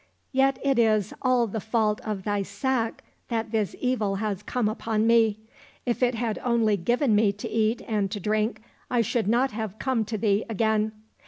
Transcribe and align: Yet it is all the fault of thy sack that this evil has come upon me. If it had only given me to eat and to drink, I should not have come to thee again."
Yet 0.31 0.57
it 0.63 0.79
is 0.79 1.13
all 1.21 1.45
the 1.45 1.59
fault 1.59 2.01
of 2.03 2.23
thy 2.23 2.41
sack 2.41 3.03
that 3.27 3.51
this 3.51 3.75
evil 3.79 4.15
has 4.15 4.41
come 4.41 4.67
upon 4.67 5.05
me. 5.05 5.41
If 5.85 6.01
it 6.01 6.15
had 6.15 6.39
only 6.43 6.75
given 6.75 7.13
me 7.13 7.31
to 7.33 7.47
eat 7.47 7.83
and 7.87 8.09
to 8.09 8.19
drink, 8.19 8.63
I 8.89 9.01
should 9.01 9.27
not 9.27 9.51
have 9.51 9.77
come 9.77 10.03
to 10.05 10.17
thee 10.17 10.43
again." 10.49 10.93